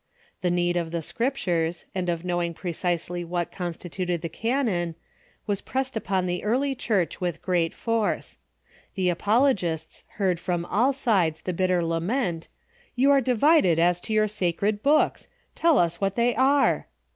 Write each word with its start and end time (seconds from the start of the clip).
The 0.41 0.49
need 0.49 0.77
of 0.77 0.89
the 0.89 1.03
Scriptures, 1.03 1.85
and 1.93 2.09
of 2.09 2.25
knowing 2.25 2.55
precisely 2.55 3.23
Avhat 3.23 3.51
constituted 3.51 4.21
the 4.23 4.29
canon, 4.29 4.95
was 5.45 5.61
pressed 5.61 5.95
upon 5.95 6.25
the 6.25 6.43
early 6.43 6.73
Church 6.73 7.21
with 7.21 7.39
great 7.43 7.71
force. 7.71 8.39
The 8.95 9.09
apologists 9.09 10.03
heard 10.15 10.39
from 10.39 10.65
all 10.65 10.91
sides 10.91 11.41
the 11.41 11.53
bitter 11.53 11.83
lament," 11.85 12.47
You 12.95 13.11
are 13.11 13.21
divided 13.21 13.77
as 13.77 14.01
to 14.01 14.13
your 14.13 14.27
sacred 14.27 14.81
books! 14.81 15.27
Tell 15.53 15.77
us 15.77 16.01
what 16.01 16.15
they 16.15 16.35
are!" 16.35 16.87